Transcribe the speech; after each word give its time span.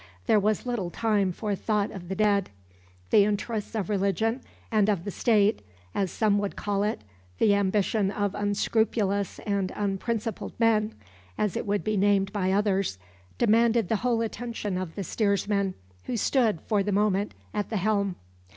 There 0.25 0.39
was 0.39 0.65
little 0.65 0.89
time 0.89 1.31
for 1.31 1.53
thought 1.53 1.91
of 1.91 2.09
the 2.09 2.15
dead. 2.15 2.49
The 3.11 3.23
interests 3.23 3.75
of 3.75 3.87
religion 3.87 4.41
and 4.71 4.89
of 4.89 5.03
the 5.03 5.11
State, 5.11 5.61
as 5.93 6.09
some 6.09 6.39
would 6.39 6.55
call 6.55 6.81
it, 6.81 7.01
the 7.37 7.53
ambition 7.53 8.09
of 8.09 8.33
unscrupulous 8.33 9.37
and 9.45 9.71
unprincipled 9.75 10.53
men, 10.59 10.95
as 11.37 11.55
it 11.55 11.67
would 11.67 11.83
be 11.83 11.97
named 11.97 12.33
by 12.33 12.51
others, 12.51 12.97
demanded 13.37 13.89
the 13.89 13.97
whole 13.97 14.21
attention 14.21 14.75
of 14.75 14.95
the 14.95 15.03
steersmen 15.03 15.75
who 16.05 16.17
stood, 16.17 16.61
for 16.61 16.81
the 16.81 16.91
moment, 16.91 17.35
at 17.53 17.69
the 17.69 17.77
helm. 17.77 18.15